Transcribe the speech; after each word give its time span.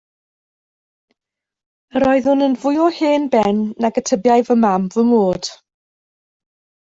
Yr 1.99 2.05
oeddwn 2.11 2.41
yn 2.45 2.55
fwy 2.63 2.79
o 2.85 2.87
hen 2.99 3.27
ben 3.35 3.61
nag 3.85 3.99
y 4.01 4.05
tybiai 4.11 4.47
fy 4.49 4.57
mam 4.63 4.89
fy 4.97 5.05
mod. 5.11 5.51